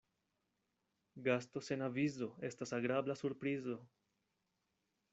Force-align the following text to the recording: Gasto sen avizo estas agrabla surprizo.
Gasto 1.27 1.63
sen 1.69 1.85
avizo 1.89 2.31
estas 2.51 2.75
agrabla 2.81 3.19
surprizo. 3.23 3.81